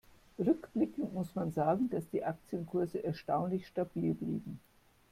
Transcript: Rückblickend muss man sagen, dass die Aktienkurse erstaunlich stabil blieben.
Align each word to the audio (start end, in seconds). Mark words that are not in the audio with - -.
Rückblickend 0.39 1.13
muss 1.13 1.35
man 1.35 1.51
sagen, 1.51 1.87
dass 1.91 2.09
die 2.09 2.23
Aktienkurse 2.23 3.03
erstaunlich 3.03 3.67
stabil 3.67 4.15
blieben. 4.15 4.59